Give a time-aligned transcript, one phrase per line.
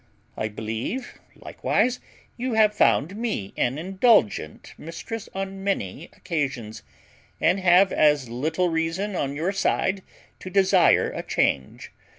[0.35, 1.99] I believe, likewise,
[2.35, 6.81] you have found me an indulgent mistress on many occasions,
[7.39, 10.01] and have as little reason on your side
[10.39, 11.91] to desire a change.